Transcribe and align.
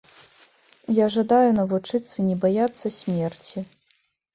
Я 1.03 1.11
жадаю 1.17 1.51
навучыцца 1.59 2.17
не 2.31 2.35
баяцца 2.47 2.87
смерці. 3.01 3.69